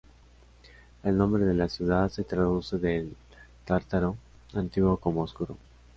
[1.03, 3.15] El nombre de la ciudad se traduce del
[3.65, 4.17] tártaro
[4.51, 5.55] antiguo como "oscuro".